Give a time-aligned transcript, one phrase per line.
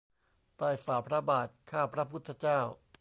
[0.57, 2.59] ใต้ฝ่าพระบาท ข้าพระพุทธเจ้า